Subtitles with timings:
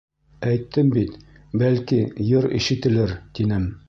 [0.51, 1.19] —Әйттем бит,
[1.63, 1.99] бәлки,
[2.31, 3.71] йыр ишетелер, тинем.